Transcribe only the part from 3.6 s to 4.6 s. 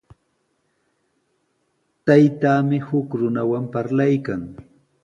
parlaykan.